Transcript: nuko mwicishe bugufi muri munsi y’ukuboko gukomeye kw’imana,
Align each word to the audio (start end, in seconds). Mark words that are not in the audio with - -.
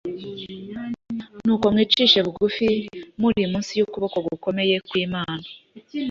nuko 1.45 1.65
mwicishe 1.73 2.19
bugufi 2.25 2.67
muri 3.21 3.41
munsi 3.51 3.71
y’ukuboko 3.79 4.17
gukomeye 4.27 4.75
kw’imana, 4.87 5.43